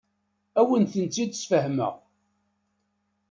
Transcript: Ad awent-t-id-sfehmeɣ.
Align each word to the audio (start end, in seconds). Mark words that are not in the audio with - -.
Ad 0.59 0.61
awent-t-id-sfehmeɣ. 0.65 1.93